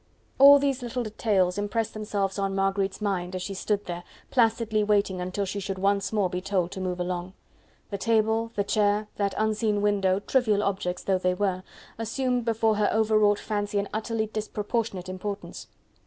[0.39, 5.21] All these little details impressed themselves on Marguerite's mind, as she stood there, placidly waiting
[5.21, 7.33] until she should once more be told to move along.
[7.91, 11.61] The table, the chair, that unseen window, trivial objects though they were,
[11.99, 15.67] assumed before her overwrought fancy an utterly disproportionate importance.